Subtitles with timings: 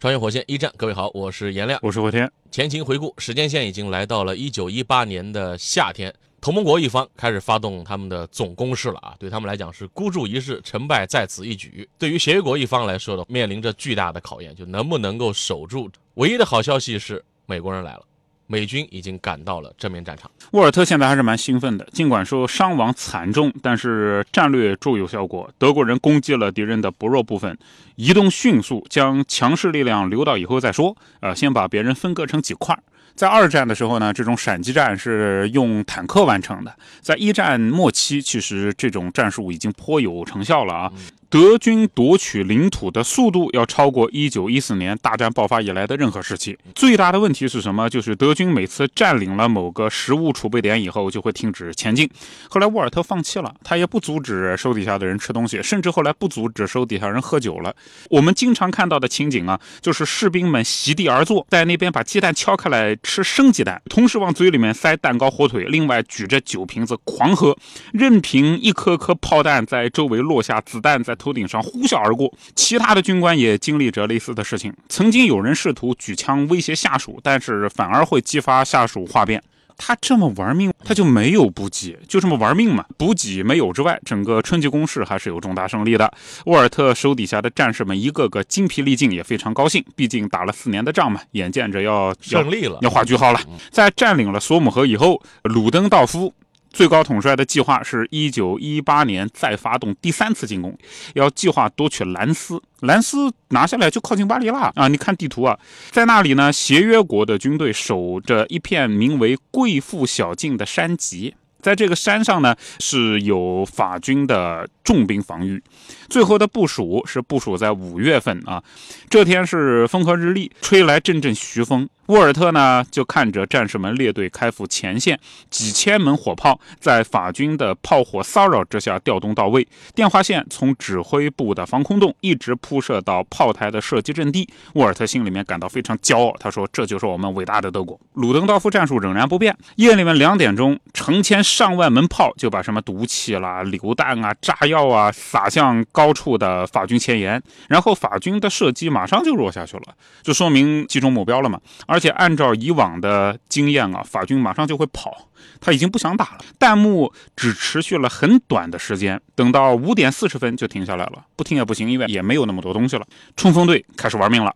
[0.00, 2.32] 穿越火线一战，各位好，我是颜亮，我是回天。
[2.50, 9.14] 前情回顾，时间线已经来到了一九一八年的夏天，同盟国一方开始发动他们的总攻势了啊！
[9.18, 11.86] 对他们来讲是孤注一掷，成败在此一举。
[11.98, 15.90] 对于协约国一方来说呢，面临着巨大的考验，就能不能够守住。
[16.14, 18.02] 唯一的好消息是，美国人来了。
[18.50, 20.28] 美军已经赶到了正面战场。
[20.50, 25.48] 沃尔特现在还是蛮兴奋的，尽管说伤亡惨重，但是战略卓有效果。
[25.56, 27.56] 德国人攻击了敌人的薄弱部分，
[27.94, 30.96] 移动迅速，将强势力量留到以后再说。
[31.20, 32.76] 呃，先把别人分割成几块。
[33.14, 36.74] 在二战的时候呢，这种闪击战是用坦克完成的。
[37.00, 40.92] 在一战末期，其实这种战术已经颇有成效了啊。
[41.30, 46.58] 德军夺取领土的速度要超过一九一四年大战爆发以来的任何时期。
[46.74, 47.88] 最大的问题是什么？
[47.88, 52.10] 就是德军每次占领了某个食物储备点以后，就会停止前进。
[52.48, 57.72] 后来沃尔特放弃了，他也不阻止手底下的人吃东西，甚至后来不阻止手底下人喝酒了。
[58.08, 67.56] 我们经常看到的情景啊，就是士兵们席地而坐，在那边把鸡蛋敲开来吃生鸡蛋，同时往嘴里面塞蛋糕、火腿，另外举着酒瓶子狂喝，
[67.92, 71.16] 任凭一颗颗炮弹在周围落下，子弹在。
[71.20, 74.74] 头顶上呼啸而过，其他的军官也经历着类似的事情。
[74.88, 79.40] 曾经有人试图举枪威胁下属，但是反而会激发下属哗变。
[79.82, 82.84] 他这么玩命，他就没有补给，就这么玩命嘛。
[82.98, 86.12] 补给没有之外，整个春季攻势还是有重大胜利的。
[86.44, 93.40] 沃尔特手底下的战士们一个个精疲力尽，也非常高兴，毕竟打了四年的仗嘛，眼见着要胜利了，要画句号了。
[93.70, 96.34] 在占领了索姆河以后，鲁登道夫。
[96.72, 100.76] 最高统帅的计划是一九一八年再发动第三次进攻，
[101.14, 102.62] 要计划夺取兰斯。
[102.80, 104.88] 兰斯拿下来就靠近巴黎了啊！
[104.88, 105.58] 你看地图啊，
[105.90, 111.34] 在那里呢，协约国的军队守着一片名为贵妇小径的山脊。
[111.60, 115.62] 在这个山上呢，是有法军的重兵防御。
[116.08, 118.62] 最后的部署是部署在五月份啊，
[119.10, 121.86] 这天是风和日丽，吹来阵阵徐风。
[122.10, 125.16] 沃尔特呢，就看着战士们列队开赴前线，
[125.48, 134.48] 几千门火炮在法军的炮火骚扰之下调动到位，电话线从指挥部的防空洞一直铺设到炮台的射击阵地。
[134.74, 149.94] 沃尔特心里面感到非常骄傲，他说：“这就是我们伟大的德国。”鲁登道夫战术仍然不变，夜里面两点钟，成千上万门炮就把什么毒气啦、榴弹啊、炸药啊撒向高处的法军前沿，然后法军的射击马上就弱下去了，
[150.24, 151.99] 就说明击中目标了嘛，而。
[152.00, 155.28] 而且按照以往的经验啊，法军马上就会跑，
[155.60, 156.38] 他已经不想打了。
[156.58, 161.22] 弹幕只持续了很短的时间，等到五点四十分就停下来了。
[161.36, 163.06] 不听也不行，因为也没有那么多东西了。
[163.36, 164.54] 冲锋队开始玩命了。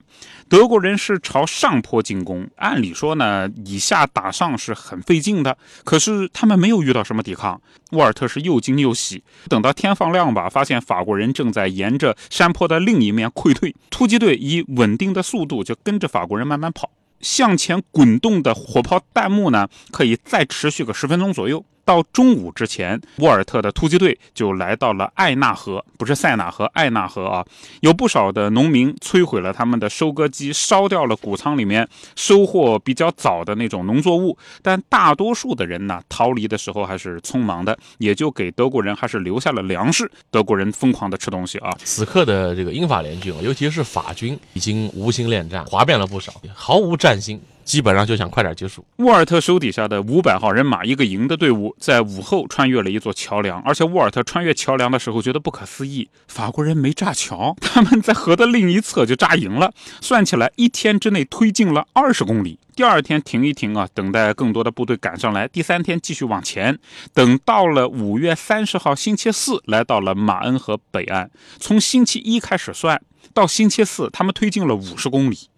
[0.49, 5.59] 德国人是朝上坡进攻，按理说呢，以下打上是很费劲的。
[5.85, 7.61] 可是他们没有遇到什么抵抗。
[7.91, 9.23] 沃尔特是又惊又喜。
[9.51, 13.77] 等到天放亮吧，发现法国人正在沿着山坡的另一面溃退。
[13.91, 16.91] 突击队以稳定的速度就跟着法国人慢慢跑。
[17.21, 21.65] 向前滚动的火炮弹幕呢，可以再持续个十分钟左右。
[21.85, 27.45] 到中午之前，沃尔特的突击队就来到了艾纳河，不是塞纳河，艾纳河啊。
[27.81, 34.37] 有不少的农民摧毁了他们的收割机，烧掉了谷仓里面收获比较早的那种农作物。
[34.63, 40.11] 但大多数的人呢，逃离的时候还是匆忙的，也就给德国人还是留下了粮食。
[40.31, 41.71] 德国人疯狂的吃东西啊。
[41.85, 47.41] 此刻的这个英法联军，尤其是法军，已经无心恋战，哗变了不少，毫无战心。
[47.65, 48.85] 基本上就想快点结束。
[48.97, 59.73] 沃尔特手底下的五百号人马一个营的队伍，在午后穿越了一座桥梁，而且沃尔特穿越桥梁的时候觉得不可思议，法国人没炸桥， 他们在河的另一侧就扎营了。
[60.01, 62.59] 算起来，一天之内推进了二十公里。
[62.77, 65.47] 第二天停一停啊，等待更多的部队赶上来。
[65.47, 66.77] 第三天继续往前，
[67.13, 71.31] 等到了五月三十号星期四，来到了马恩河北岸。
[71.61, 73.01] 从星期一开始算，
[73.33, 75.49] 到星期四，他们推进了五十公里。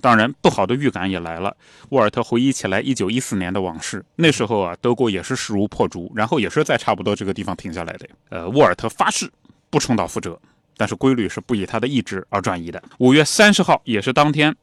[0.00, 1.56] 当然，不好的预感也来了。
[1.90, 8.08] 沃尔特回忆起来一九一四年的往事，那时候啊，德国也是势如破竹，然后也是在差不多这个地方停下来的。
[8.30, 9.30] 呃，沃尔特发誓
[9.68, 10.40] 不重蹈覆辙，
[10.76, 12.82] 但是规律是不以他的意志而转移的。
[12.98, 14.54] 五月三十号也是当天，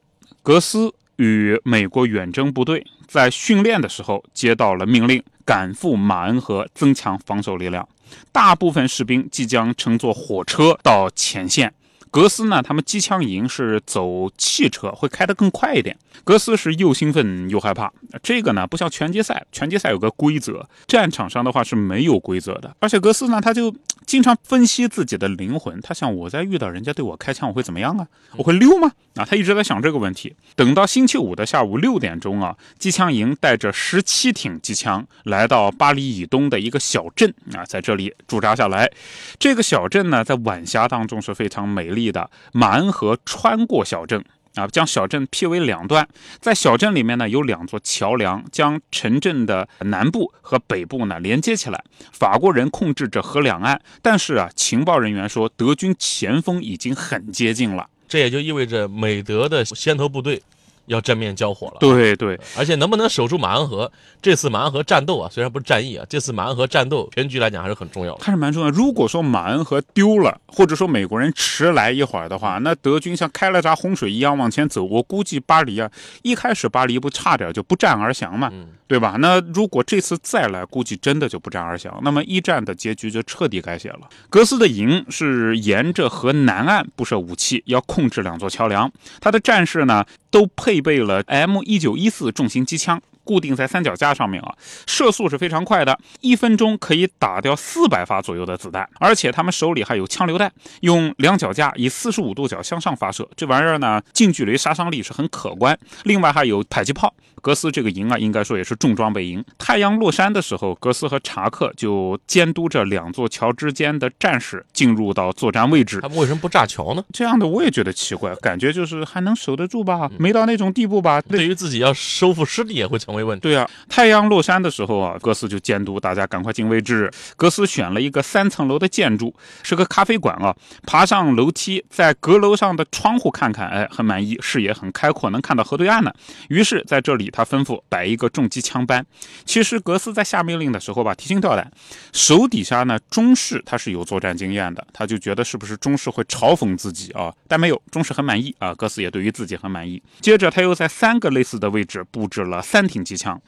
[0.42, 7.88] 格斯与美国远征部队在训练的时候接到了命令，赶赴马恩河增强防守力量。
[8.32, 11.72] 大部分士兵即将乘坐火车到前线。
[12.10, 15.96] 格斯呢，他们机枪营是走汽车，会开得更快一点。
[16.24, 17.92] 格斯是又兴奋又害怕。
[18.22, 22.74] 这个呢，不像拳击赛，拳击赛有个规则，战场上的话是没有规则的。
[22.80, 23.74] 而且格斯呢，他就
[24.08, 28.06] 经常分析自己的灵魂，他想我在遇到人家对我开枪，我会怎么样啊？
[28.36, 28.90] 我会溜吗？
[29.16, 30.34] 啊，他一直在想这个问题。
[30.56, 38.90] 等到星期五的下午六点钟啊，机枪营带着十七挺机枪来到巴黎以东的一个小镇啊，在这里驻扎下来。
[39.38, 42.30] 这个小镇呢，在晚霞当中是非常美丽的。
[42.52, 44.24] 马恩河穿过小镇
[44.58, 46.08] 啊，将小镇劈为两段。
[46.40, 51.84] 在小镇里面呢，有两座桥梁，将城镇的南部和北部呢连接起来。
[52.12, 57.86] 法国人控制着河两岸，但是啊，情报人员说德军前锋已经很接近了。
[58.08, 60.42] 这也就意味着美德的先头部队。
[60.88, 63.90] 要正面交火了，对对，而且能不能守住马恩河？
[64.20, 68.70] 这次马恩河战斗啊，虽然不是战役啊，这次马恩河战斗全局来讲还是很重要的，还是蛮重要。
[68.70, 75.90] 如果说马恩河丢了，或者说美国人迟来一会儿的话，那德军像开了闸洪水一样往前走，我估计巴黎啊，
[76.22, 78.50] 一开始巴黎不差点就不战而降嘛，
[78.86, 79.16] 对吧？
[79.20, 84.00] 那如果这次再来，估计真的就不战而降，那么一战的结局就彻底改写了。
[84.28, 88.90] 格斯的营是沿着河南岸布设武器，要控制两座桥梁，
[89.20, 90.04] 他的战士呢？
[90.30, 94.54] 都配配备了 M 一九一四重型机枪，固定在三脚架上面啊，
[94.86, 105.78] 射速是非常快的，一分钟可以打掉四百发左右的子弹，而且他们手里还有枪榴弹，用两脚架以四十五度角向上发射，这玩意儿呢，近距离杀伤力是很可观。
[106.04, 107.12] 另外还有迫击炮。
[107.40, 109.44] 格斯这个营啊，应该说也是重装备营。
[109.58, 116.00] 太阳落山的时候，格斯和查克就监督着两座桥之间的战士进入到作战位置。
[116.00, 117.04] 他们为什么不炸桥呢？
[117.12, 120.10] 这样的我也觉得奇怪，感觉就是还能守得住吧？
[120.18, 121.20] 没到那种地步吧？
[121.22, 123.38] 对于自己要收复失地也会成为没问。
[123.40, 127.10] 对啊，太阳落山的时候啊，格斯就监督大家赶快进位置。
[127.36, 130.54] 格斯选了一个三层楼的建筑，是个咖啡馆啊。
[130.86, 136.12] 爬上楼梯，在阁楼上的窗户看看，哎，很满意，视野很开阔，能看到河对岸呢。
[136.48, 137.28] 于是在这里。
[137.30, 139.04] 他吩咐摆一个重机枪班。
[139.44, 141.70] 其实格斯在下命令的时候吧，提心吊胆，
[142.12, 147.32] 手底下呢中士他是有作战经验的，他就觉得是不是中士会嘲讽自己啊？
[147.46, 148.74] 但没有，中士很满意啊。
[148.74, 150.02] 格斯也对于自己很满意。
[150.20, 153.40] 接着他又在三个类似的位置布置了三挺机枪，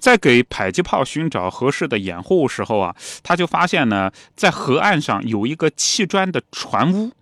[0.00, 7.12] 在给迫击炮寻找合适的掩护时候啊，他就发现呢，在河岸上有一个砌砖的船屋。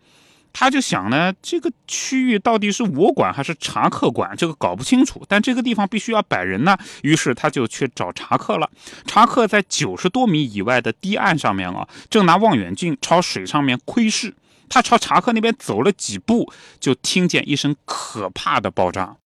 [0.57, 4.37] 他就想呢，这个区域到底是我管还是查克管？
[4.37, 5.21] 这个搞不清楚。
[5.29, 8.71] 但这个地方必须要摆人呢，于是他就去找查克了。
[9.05, 14.33] 查克在九十多米以外的堤岸上面啊，正拿望远镜朝水上面窥视。
[14.69, 16.49] 他朝查克那边走了几步，
[16.79, 19.17] 就听见一声可怕的爆炸。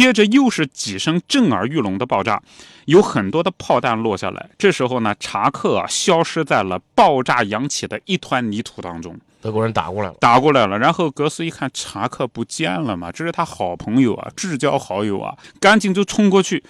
[0.00, 2.42] 接着又是几声震耳欲聋的爆炸，
[2.86, 4.48] 有很多的炮弹落下来。
[4.56, 9.14] 这时候呢，查克啊消失在了爆炸扬起的一团泥土当中。
[9.42, 10.78] 德国人打过来了，打过来了。
[10.78, 16.64] 然后格斯一看查克不见了嘛，这是他好朋友啊，至交好友啊，赶紧就冲过去。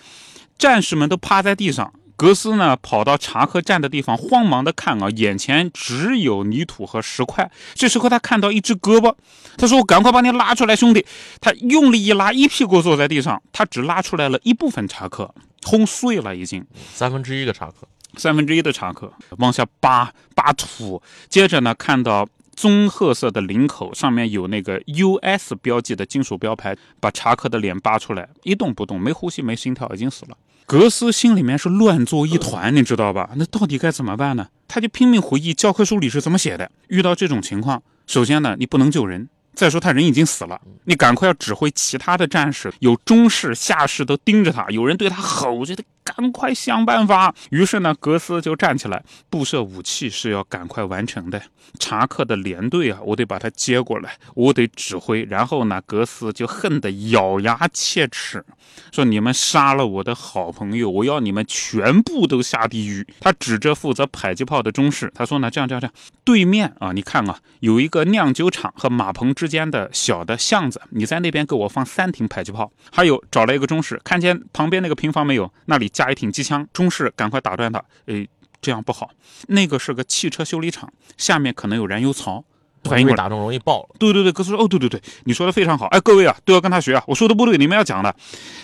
[0.58, 1.92] 战士们都趴在地上。
[2.20, 7.50] 格斯呢，跑到查克站的地方，慌忙的看啊，眼前只有泥土和石块。
[7.72, 9.14] 这时候他看到一只胳膊，
[9.56, 11.06] 他说：“我赶快把你拉出来，兄弟！”
[11.40, 13.42] 他用力一拉，一屁股坐在地上。
[13.52, 15.34] 他只拉出来了一部分查克，
[15.64, 16.62] 轰碎了，已经
[16.92, 21.02] 三分之一个查克，三分之一的查克往下扒扒土。
[21.30, 30.36] 接着呢，看到棕褐色的领口上面有那个 US 标记的金属标牌，把查克的脸扒出来，一动不动，没呼吸，没心跳，已经死了。
[30.70, 33.30] 格斯心里面是乱作一团，你知道吧？
[33.34, 34.46] 那到底该怎么办呢？
[34.68, 36.70] 他就拼命回忆教科书里是怎么写的。
[36.86, 45.82] 遇到这种情况，首先呢，你不能救人；再说他人已经死了，你赶快要指挥其他的战士，有中士、下士都盯着他，有人对他吼觉得。
[46.16, 47.32] 赶快想办法！
[47.50, 51.40] 于是呢，格斯就站起来，布设武器是要赶快完成的。
[51.78, 55.22] 查克的连队啊，我得把他接过来，我得指挥。
[55.24, 58.44] 然后呢，格斯就恨得咬牙切齿，
[58.90, 72.72] 说：“你们杀了我的好朋友，我要你们全部都下地狱。”他指着负责迫击炮的中士，他说：“呢，这样这样这样，对面啊，你看啊，有一个酿酒厂和马棚之间的小的巷子，你在那边给我放三挺迫击炮。
[72.90, 75.52] 还有，找了一个中士，看见旁边那个平房没有？
[75.66, 77.78] 那里。”加一挺机枪，中士赶快打断他。
[78.06, 78.26] 哎，
[78.62, 79.10] 这样不好。
[79.48, 82.42] 那个是个汽车修理厂，下面可能有燃油槽，
[82.84, 83.96] 反应打中容易爆了。
[83.98, 85.84] 对对对，哥斯说，哦，对对对，你说的非常好。
[85.88, 87.04] 哎，各位啊，都要跟他学啊。
[87.06, 88.16] 我说的不对，你们要讲的。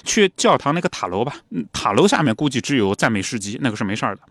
[0.02, 1.34] 去教堂那个塔楼吧，
[1.74, 4.22] 塔楼下面估计只有赞美诗集，那个是没事儿的。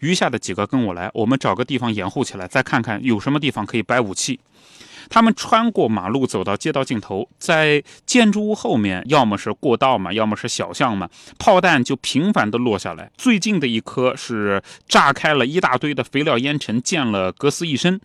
[0.00, 4.40] 余下的几个跟我来，我们找个地方掩护起来，再看看有什么地方可以摆武器。
[5.08, 13.10] 他们穿过马路，走到街道尽头，在建筑物后面，要么是过道嘛，要么是小巷嘛，炮弹就频繁的落下来。
[13.16, 18.00] 最近的一颗是炸开了一大堆的肥料烟尘，溅了格斯一身。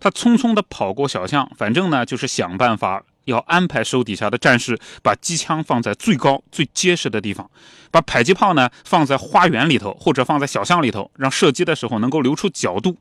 [0.00, 3.02] 他匆匆的跑过小巷，反正呢就是想办法。
[3.28, 7.48] 要安排手底下的战士把机枪放在最高最结实的地方，
[7.90, 12.96] 把迫击炮呢放在花园里头或者放在小巷里头，让射击的时候能够留出角度。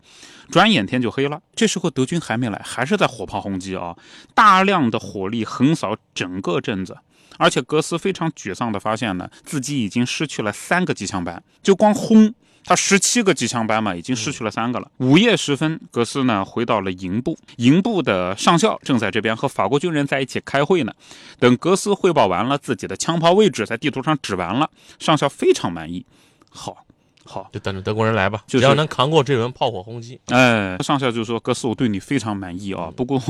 [0.52, 3.96] 转眼天就黑了，这时候德军还没来，还是在火炮轰击啊！
[4.34, 6.98] 大量的火力横扫整个镇子，
[7.38, 12.34] 而且格斯非常沮丧的发现呢，自己已经失去了三个机枪班，就光轰。
[12.68, 14.92] 他十七个机枪班嘛，已经失去了三个了。
[14.98, 20.94] 午夜时分，格斯呢回到了营部，营部的上校正在这边和法国军人在一起开会呢。
[21.40, 24.70] 等格斯汇报完了自己的枪炮位置，在地图上指完了，
[25.00, 26.06] 上校非常满意。
[26.50, 26.87] 好。
[27.28, 30.20] 好，就等着德国人来吧，只要能扛过这轮炮火轰击。
[30.28, 33.22] 哎，上校就说：“哥斯，我对你非常满意啊，不过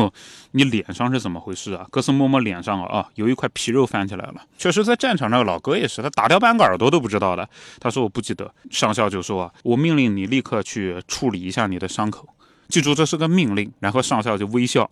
[0.52, 4.36] 你脸上是怎么回事啊？”哥斯摸摸脸上啊，有一块皮肉翻起来了。
[4.58, 7.50] 确实，在战场上，老哥也是，他打掉半个耳朵都不知道的。
[7.80, 12.28] 他说：“我不记得。”上校就说：“我命令你立刻去处理一下你的伤口，
[12.70, 14.90] 记住这是个命令。”然后上校就微笑：“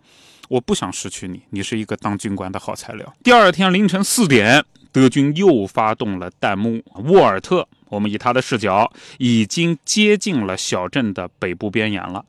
[0.48, 4.64] 我不想失去你，你是一个当军官的好材料。”第二天凌晨四点，
[4.96, 7.68] 德军又发动了弹幕，沃尔特。
[7.90, 12.24] 我们以他的视角，已经接近了小镇的北部边沿了。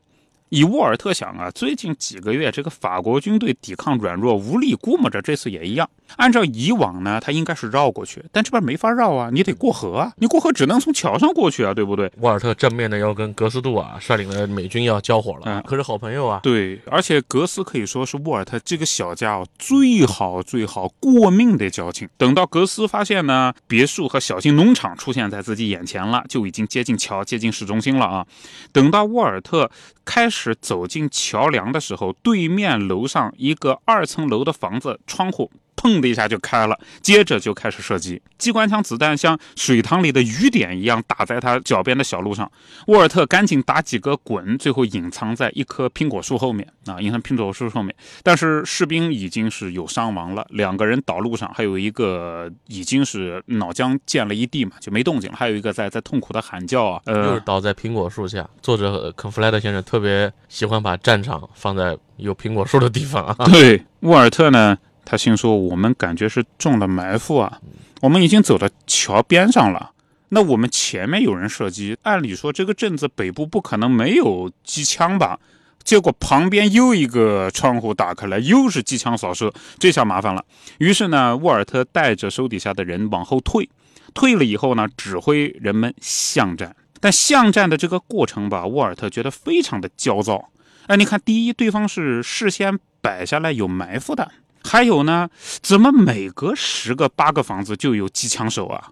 [0.50, 5.88] 以沃尔特想啊，最近几个月这个法国军队抵抗软弱无力，估摸着这次也一样。
[6.16, 12.10] 按照以往呢，他应该是绕过去，但这边没法绕啊，你得过河啊，你过河只能从桥上过去啊，对不对？
[12.18, 16.40] 沃尔特正面的要跟格斯杜啊率领的美军要交火了，嗯可是好朋友啊。
[16.42, 22.08] 对，而且格斯可以说是沃尔特这个小家伙最好最好过命的交情。
[22.16, 28.26] 等到格斯发现呢，别墅和小型农场出现在自己眼前了，就已经接近桥，接近市中心了啊。
[28.72, 29.70] 等到沃尔特
[30.04, 35.50] 开始走进桥梁的时候，对面楼上一个二层楼的房子窗户。
[35.78, 38.20] 砰的一下就开了，接着就开始射击。
[38.36, 42.50] 机关枪子弹像水塘里的雨点一样打在他脚边的小路上。
[42.88, 47.94] 沃尔特赶紧打几个滚，最后隐藏在一棵苹果树后面啊，隐藏苹果树后面。
[48.24, 55.36] 但是士兵已经是有伤亡了，两个人倒路上，还有一个已经是脑浆溅了一地嘛，就没动静了。
[55.36, 58.48] 还有一个在在痛苦的喊叫啊，呃，倒在苹果树下。
[58.60, 63.46] 作者肯弗莱德先生特别喜欢把战场放在有苹果树的地方啊。
[63.46, 64.76] 对，沃尔特呢？
[65.10, 67.62] 他心说：“我们感觉是中了埋伏啊！
[68.02, 69.92] 我们已经走到桥边上了。
[70.28, 75.40] 那我们前面有人射击，按理说这个镇子北部不可能没有机枪吧？
[75.82, 80.44] 结果旁边又一个窗户打开来，又是机枪扫射，这下麻烦了。
[80.76, 83.66] 于是呢，沃尔特带着手底下的人往后退。
[84.12, 86.76] 退了以后呢，指挥人们巷战。
[87.00, 90.50] 但巷战的这个过程吧，沃尔特觉得非常的焦躁。
[90.88, 94.30] 哎，你看，第一，对方是事先摆下来有埋伏的。”
[94.68, 95.28] 还有呢？
[95.62, 98.88] 怎么每隔十个八个房子就有机枪手啊？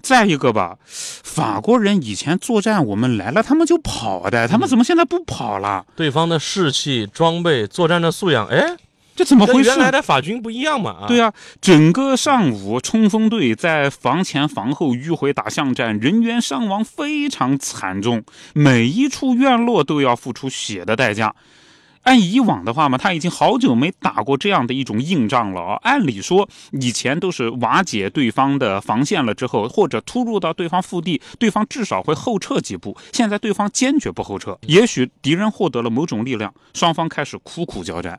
[0.00, 5.84] 再一个吧，法国人以前作战，我们来了他们就跑的，他们怎么现在不跑了？
[5.94, 8.76] 对方的士气、装备、作战的素养，哎，
[9.14, 9.68] 这怎么回事？
[9.68, 11.04] 原来的法军不一样嘛？
[11.06, 21.32] 对啊，整个上午冲锋队在房前房后迂回打巷战，人员伤亡非常惨重，每一处院落都要付出血的代价。
[22.02, 25.78] 按以往的话嘛，他已经好久没打过这样的一种硬仗了啊。
[25.82, 32.96] 按理说，以前都是瓦解对方的防线了之后，或者突入到对方腹地，对方至少会后撤几步。
[33.12, 38.18] 现在对方坚决不后撤，也许敌人获得了某种力量，双方开始苦苦交战。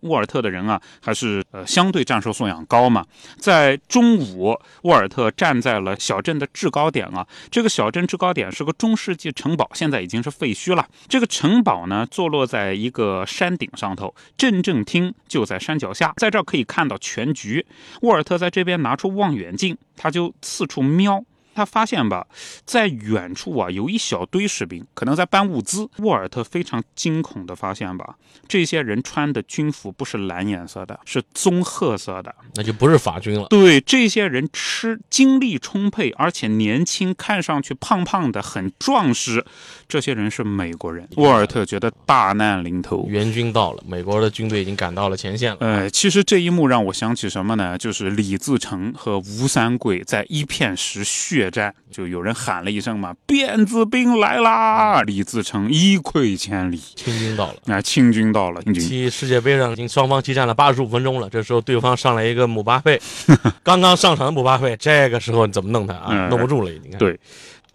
[0.00, 3.04] 沃尔特的人啊，还是呃相对战术素养高嘛。
[3.38, 7.26] 在中午，沃尔特站在了小镇的制高点啊。
[7.50, 10.86] 这个小镇制高点是个中世纪城堡，现在已经是废墟了。
[11.08, 17.66] 这个城堡呢，坐落在一个山顶上头，镇政厅就在山脚下，在这儿可以看到全局。
[18.02, 21.24] 沃尔特在这边拿出望远镜，他就四处瞄。
[21.54, 22.26] 他发现吧，
[22.64, 25.88] 在远处啊，有一小堆士兵，可能在搬物资。
[25.98, 28.16] 沃尔特非常惊恐的发现吧，
[28.48, 33.46] 这些人穿的军服不是蓝颜色的，是棕褐色的，那就不是法军了。
[33.48, 39.44] 对，这些人吃精力充沛，而且年轻，看上去胖胖的，很壮实。
[39.88, 41.08] 这些人是美国人。
[41.16, 45.58] 沃尔特觉得大难临头，援军到了，美国的军队已经赶到了前线了。
[45.60, 47.76] 呃，其实这一幕让我想起什么呢？
[47.76, 51.39] 就是李自成和吴三桂在一片时血。
[51.40, 57.74] 血战，就有人喊了一声嘛：“辫子兵来啦！”李自成一溃千里，清军到了。
[57.74, 58.60] 啊，清军到了。
[58.62, 61.28] 踢世界杯上，已经双方激战了八十五分钟了。
[61.30, 63.00] 这时候对方上来一个姆巴佩，
[63.64, 66.28] 刚刚上场的姆巴佩，这个时候你怎么弄他啊？
[66.28, 66.90] 弄不住了已经。
[66.98, 67.18] 对，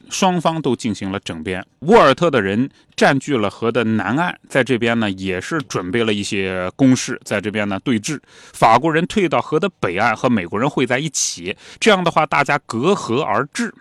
[0.10, 1.66] 双方都进行了整编。
[1.80, 8.20] 沃尔特的人占据了河的南岸，在这边呢也是准备了一些工事，在这边呢对峙。
[8.54, 11.56] 法国人退到河的北岸，和美国人会在一起。
[11.80, 13.74] 这样的话，大家隔河而治。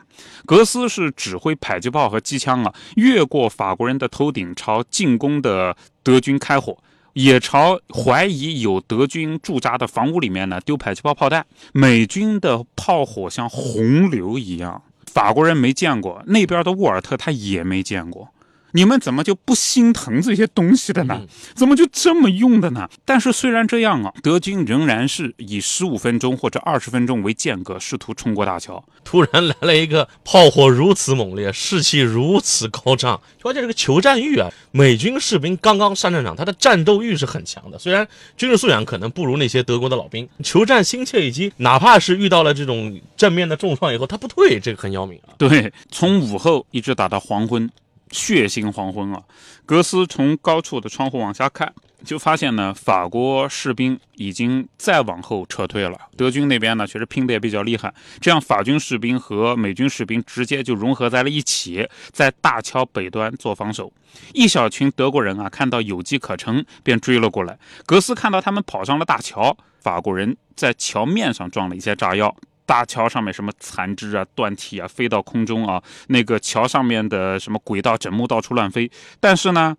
[0.46, 6.78] 格斯是指挥迫击炮和机枪啊，越过法国人的头顶，朝进攻的德军开火，
[7.14, 11.44] 也朝怀疑有德军驻扎的房屋里面呢丢迫击炮炮弹。
[11.72, 14.82] 美军的炮火像洪流一样。
[15.14, 18.33] 法国人没见过，那边的沃尔特他也没见过。
[18.76, 21.22] 你们怎么就不心疼这些东西的呢？
[21.54, 22.88] 怎么就这么用的呢？
[23.04, 28.84] 但是虽然这样啊，德军仍然是以十五分钟或者二十分钟为间隔，试图冲过大桥。
[29.04, 34.50] 突然来了一个炮火如此猛烈，士气如此高涨，关键这个求战欲啊！
[34.72, 37.78] 美军士兵刚刚上战场，他的战斗欲是很强的。
[37.78, 38.04] 虽然
[38.36, 45.38] 军事素养可能不如那些德国的老兵，求战心切以及哪怕是遇到了这种正面的重创以后，他不退，这个很要命啊。
[45.38, 47.70] 对，从午后一直打到黄昏。
[48.14, 49.20] 血腥黄昏啊！
[49.66, 55.98] 格斯从高处的窗户往下看，就发现呢，法国士兵已经再往后撤退了。
[56.16, 57.92] 德军那边呢，确实拼得也比较厉害。
[58.20, 63.92] 这样，法军士兵和美军士兵直接就融合在了一起，在大桥北端做防守。
[64.32, 67.58] 一小群德国人啊，看到有机可乘，便追了过来。
[67.84, 72.36] 格斯看到他们跑上了大桥，法国人在桥面上装了一些炸药。
[72.66, 78.90] 大桥上面什么残肢啊、断体啊飞到空中啊，那个桥上面的什么轨道枕木到处乱飞，
[79.20, 79.76] 但是呢，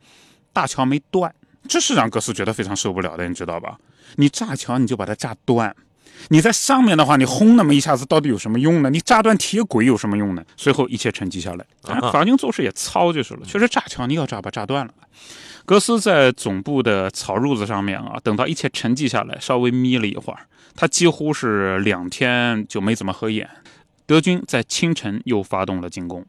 [0.54, 1.34] 大桥没断，
[1.68, 3.78] 这是让格斯觉得非常受不了的，你知道吧？
[4.18, 5.76] 你炸桥你就把它炸断，
[6.30, 8.90] 你在上面的话，你轰那么一下子到底有什么用呢？
[8.90, 10.44] 你炸断铁轨有什么用呢？
[10.56, 11.66] 随后一切沉寂下来，
[12.12, 14.94] 法军做事也糙就是了，确实炸桥你要炸把炸断了。
[15.66, 20.46] 格斯在总部的草褥子上面啊，等到一切沉寂下来，稍微眯了一会儿。
[20.76, 23.50] 他几乎是两天就没怎么合眼。
[24.06, 26.24] 德军在清晨又发动了进攻，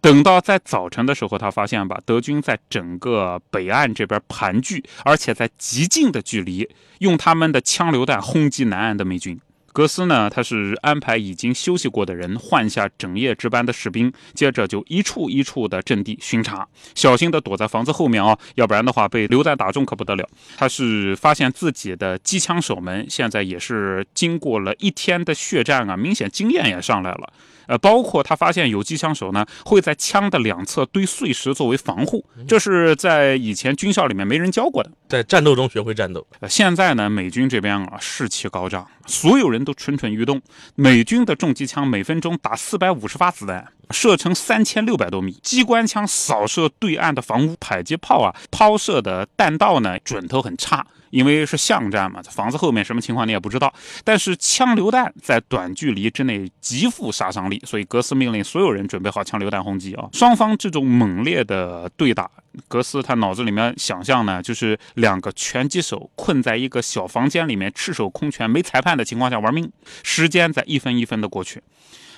[0.00, 9.40] 等到在早晨的时候，他发现吧，德军在整个北岸这边盘踞，而且在极近的距离用他们的枪榴弹轰击南岸的美军。
[9.74, 16.64] 格斯呢，他是安排已经休息过的人换下整夜值班的士兵，接着就一处一处的阵地巡查，
[16.94, 20.24] 小心的躲在房子后面哦，要不然的话被榴弹打中可不得了。
[20.56, 27.32] 他是发现自己的机枪手们现在也是经过了一天的血战啊，明显经验也上来了。
[27.66, 36.26] 呃，包括他发现有机枪手呢，会在枪的两侧堆碎石作为防护，这是在以前军校里面没人教过的，在战斗中学会战斗。
[36.40, 40.40] 呃，现在呢，美军这边啊士气高涨，所有人都蠢蠢欲动。
[40.74, 50.86] 美军的重机枪每分钟打四百五十发子弹，射程三千六百多米；机关枪扫射对岸的房屋，迫击炮啊抛射的弹道呢准头很差。
[51.10, 53.72] 因为是巷战嘛，房子后面什么情况你也不知道。
[54.02, 60.08] 但是枪榴弹在短距离之内极富杀伤力，所以格斯命令所有人准备好枪榴弹轰击啊！
[60.12, 62.28] 双方这种猛烈的对打，
[62.66, 69.70] 格斯他脑子里面想象呢，就是两个拳击手困在一个小房间里面，赤手空拳，没裁判的情况下玩命。
[70.02, 71.62] 时间在一分一分的过去，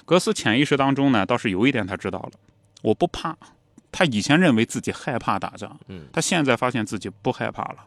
[0.07, 2.31] 格斯潜意识当中呢，倒是有一点他知道了，
[2.81, 3.37] 我不怕。
[3.92, 7.85] 他以前认为自己害怕打仗，嗯，他现在发现自己不害怕了。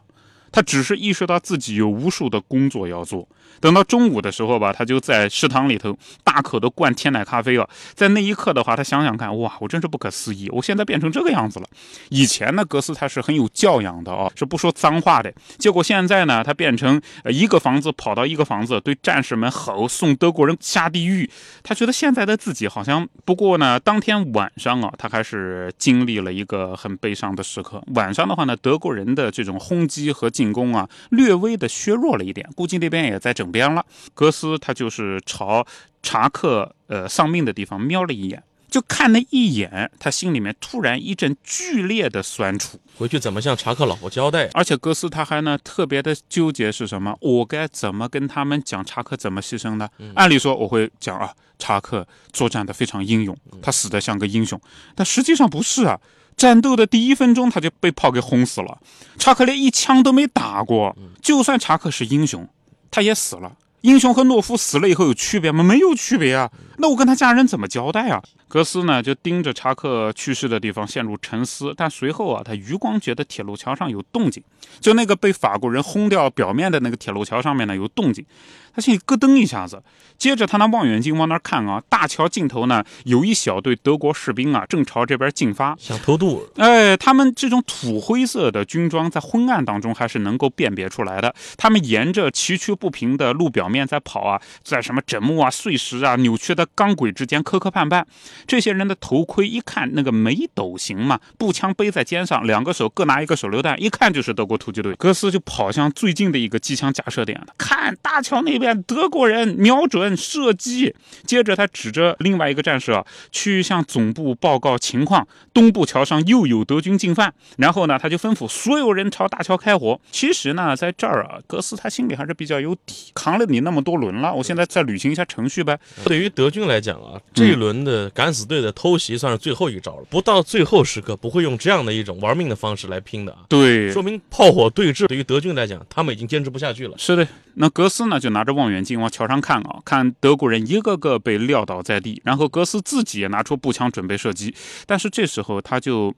[0.52, 3.28] 他只是意识到自己有无数的工作要做。
[3.58, 7.68] 等到中午的时候吧，他就在食堂里头大口的灌天奶咖啡啊。
[7.94, 11.66] 在那一刻的话，他想想看，哇，我真是不可思议，我现在变成这个样子了。
[12.08, 15.30] 以前呢，格斯他是很有教养的啊，是不说脏话的。
[15.58, 21.28] 结果现在呢，他变成一个房子跑到一个房子，对战士们吼，送德国人下地狱。
[21.62, 23.06] 他觉得现在的自己好像……
[23.26, 27.82] 不过呢，当天晚上啊，他还是经历了一个很悲伤的时刻。
[27.94, 33.84] 晚上的话呢，德国人的这种轰击和进攻啊，略微的削弱了一点，估计那边也在整编了。
[34.14, 35.66] 格斯他就是朝
[36.02, 42.80] 查克呃丧命的地方瞄了一眼，就看那一眼，他心里面突然一阵剧烈的酸楚。
[42.96, 44.48] 回去怎么向查克老婆交代？
[44.54, 47.14] 而且格斯他还呢特别的纠结是什么？
[47.20, 49.90] 我该怎么跟他们讲查克怎么牺牲的？
[50.14, 54.58] 按理说我会讲啊，查克作战的非常英勇，他死的像个英雄，
[54.94, 56.00] 但实际上不是啊。
[56.40, 58.78] 战斗的第一分钟，他就被炮给轰死了。
[59.18, 62.48] 查克连一枪都没打过，就算查克是英雄，
[62.90, 63.52] 他也死了。
[63.82, 65.62] 英雄和懦夫死了以后有区别吗？
[65.62, 66.50] 没有区别啊。
[66.80, 68.22] 那我跟他家人怎么交代啊？
[68.48, 71.72] 格斯呢，就盯着查克去世的地方陷入沉思。
[71.76, 74.42] 但随后啊，他余光觉得铁路桥上有动静，
[74.80, 78.24] 就那个被法国人轰掉表面的那个铁路桥上面呢有动静。
[78.72, 79.82] 他心里咯噔一下子。
[80.16, 86.46] 接着他拿望远镜往那儿看啊，大桥尽头呢有一小队德国士兵啊，正朝这边进发，想偷渡。
[86.56, 91.34] 哎，他们这种土灰色的军装在昏暗当中还是能够辨别出来的。
[91.56, 98.04] 他们沿着崎岖不平的路表面在跑啊，在什么枕木啊、碎石啊、扭曲的钢轨之间磕磕绊绊。
[98.46, 104.94] 这些人的头盔一看那个眉斗形嘛，步枪背在肩上，两个手各拿一个手榴弹，一看就是德国突击队。
[104.94, 110.16] 格斯就跑向最近的一个机枪架设点，看大桥那边德国人瞄准。
[110.16, 110.94] 射击。
[111.24, 115.26] 接着，他指着另外一个战士啊，去向总部报告情况。
[115.52, 117.32] 东部桥上又有德军进犯。
[117.56, 120.00] 然后呢，他就吩咐所有人朝大桥开火。
[120.10, 125.78] 其实呢，在这儿啊，格斯他心里还是比较有底，扛了你那么多轮了，我现在再履行一下程序呗。
[126.04, 130.04] 对于德军来讲啊，这一轮的敢死队的偷袭算是最后一招了。
[130.10, 133.40] 不到最后时刻，不会用这样的一种玩命的方式来拼的啊。
[133.48, 136.96] 对，说明炮火对峙对于德军来讲，他们已经坚持不下去了。
[136.98, 137.26] 是的。
[137.54, 144.54] 那格斯呢，就拿着望远镜往桥上看啊，看德国人一个个被撂倒在地，然后格斯自己也拿出步枪准备射击，
[144.86, 146.14] 但是这时候他就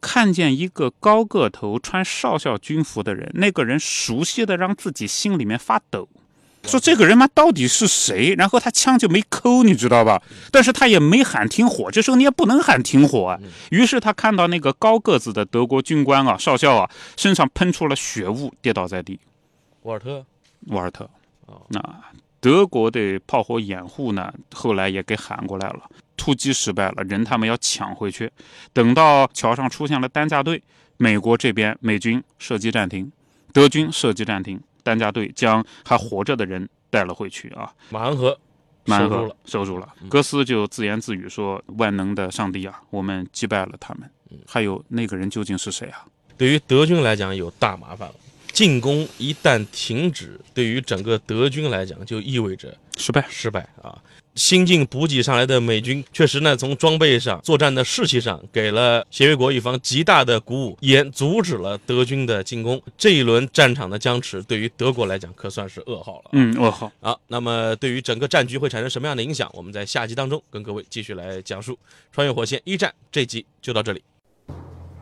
[0.00, 6.08] 看见一个高个头、穿少校军服的人，那个人熟悉的让自己心里面发抖，
[6.64, 8.34] 说这个人嘛到底是谁？
[8.36, 10.22] 然后他枪就没扣，你知道吧？
[10.50, 13.38] 但是他也没喊停火，这时候你也不能喊停火啊。
[13.70, 19.18] 于是他看到那个高个子的德国军官啊，少校啊，身上喷出了血雾，跌倒在地。
[19.82, 20.24] 沃尔特。
[20.68, 21.10] 沃尔特，
[21.70, 21.82] 那
[22.38, 24.32] 德国的炮火掩护呢？
[24.54, 28.30] 后来也给喊过来了，突击失败了，人他们要抢回去。
[28.72, 30.62] 等到桥上出现了担架队，
[30.98, 33.10] 美国这边美军射击暂停，
[33.52, 37.72] 德军射击暂停，担架队将还活着的人带了回去啊。
[37.90, 38.38] 马恩河，
[38.84, 39.94] 马恩河了，收住了。
[40.08, 44.10] 格斯就自言自语说：“万能的上帝啊，我们击败了他们。”
[44.46, 46.06] 还有那个人究竟是谁啊？
[46.38, 48.14] 对于德军来讲，有大麻烦了。
[48.52, 53.26] 进攻一旦停止，对于整个德军来讲，就意味着失败。
[53.30, 53.96] 失败啊！
[54.34, 62.80] 新进补给上来的美军，确实呢，从装备上、作战的士气上，给了协约国一方极大的鼓舞，也阻止了德军的进攻。
[62.96, 66.30] 这一轮战场的僵持，对于德国来讲，可算是噩耗了。
[66.32, 66.90] 嗯，噩耗。
[67.00, 69.50] 好，那么对于整个战局会产生什么样的影响？
[69.52, 71.74] 我们在下集当中跟各位继续来讲述
[72.10, 72.92] 《穿越火线》一战。
[73.10, 74.02] 这集就到这里。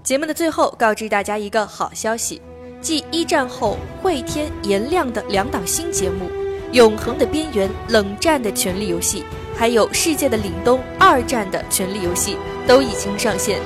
[0.03, 2.41] 节目的最后，告知大家一个好消息。
[2.81, 6.25] 继一战后会天颜亮的两档新节目
[6.73, 9.21] 《永恒的边缘》《冷战的权力游戏》，
[9.59, 13.59] 还有《世界的凛冬》二战的权力游戏都已经上线。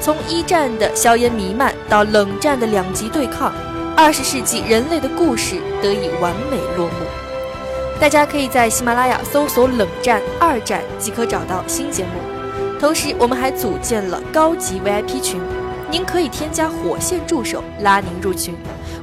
[0.00, 3.52] 从一战的硝烟弥漫到冷战的两极对抗，
[3.94, 6.94] 二十世纪人类的故事得以完美落幕。
[8.00, 12.10] 大家可以在喜马拉雅搜索“冷战二战”即可找到新节目。
[12.80, 15.40] 同时，我们还组建了高级 VIP 群。
[15.90, 18.54] 您可以添加火线助手拉您入群，